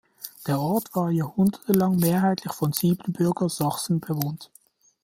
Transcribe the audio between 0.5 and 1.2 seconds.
Ort war